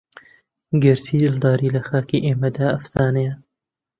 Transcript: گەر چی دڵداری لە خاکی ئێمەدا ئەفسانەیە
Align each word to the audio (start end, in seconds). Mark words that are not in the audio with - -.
گەر 0.83 0.97
چی 1.05 1.15
دڵداری 1.23 1.73
لە 1.75 1.81
خاکی 1.87 2.23
ئێمەدا 2.25 2.67
ئەفسانەیە 2.73 3.33